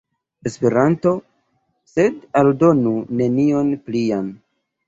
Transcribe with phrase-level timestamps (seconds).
[0.49, 1.11] Esperanto,
[1.97, 4.37] sed aldonu nenion plian.